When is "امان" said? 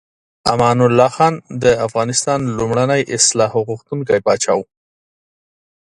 0.53-0.77